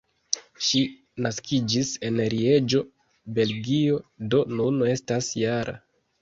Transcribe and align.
Ŝi 0.67 0.79
naskiĝis 1.25 1.91
en 2.09 2.17
Lieĝo, 2.35 2.81
Belgio, 3.41 4.01
do 4.33 4.41
nun 4.55 4.81
estas 4.95 5.31
-jara. 5.43 5.79